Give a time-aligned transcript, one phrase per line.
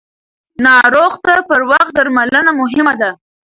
[0.65, 3.09] ناروغ ته پر وخت درملنه مهمه ده.